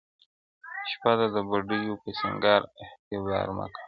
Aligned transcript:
شپه 0.91 1.11
ده 1.19 1.27
د 1.35 1.37
بوډیو 1.49 1.95
په 2.01 2.09
سینګار 2.19 2.61
اعتبار 2.71 3.47
مه 3.57 3.65
کوه؛ 3.73 3.79